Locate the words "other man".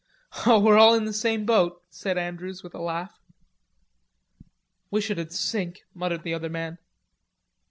6.33-6.79